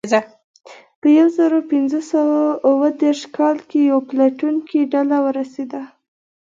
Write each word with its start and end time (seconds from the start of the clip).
په 1.01 1.07
یو 1.17 1.27
زرو 1.37 1.59
پینځه 1.71 2.01
سوه 2.11 2.39
اوه 2.69 2.87
دېرش 3.01 3.21
کال 3.35 3.57
کې 3.69 3.79
یوه 3.89 4.03
پلټونکې 4.09 4.79
ډله 4.93 5.17
ورسېده. 5.25 5.81